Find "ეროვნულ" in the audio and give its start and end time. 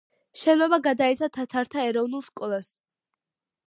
1.93-2.27